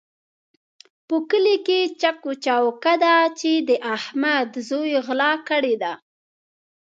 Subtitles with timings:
[1.07, 5.93] په کلي کې چک چوکه ده چې د احمد زوی غلا کړې ده.